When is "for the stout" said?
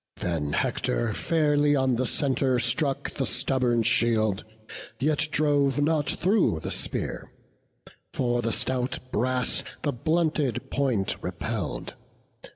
8.11-8.97